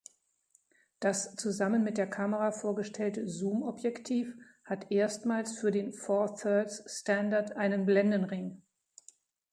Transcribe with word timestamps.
Das 0.99 1.35
zusammen 1.35 1.83
mit 1.83 1.99
der 1.99 2.09
Kamera 2.09 2.51
vorgestellte 2.51 3.27
Zoomobjektiv 3.27 4.33
hat 4.65 4.89
erstmals 4.91 5.59
für 5.59 5.69
den 5.69 5.93
Four-Thirds-Standard 5.93 7.51
einen 7.55 7.85
Blendenring. 7.85 8.63